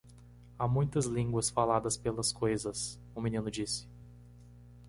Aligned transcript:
"Há 0.57 0.67
muitas 0.67 1.05
línguas 1.05 1.51
faladas 1.51 1.95
pelas 1.95 2.31
coisas?" 2.31 2.99
o 3.13 3.21
menino 3.21 3.51
disse. 3.51 3.87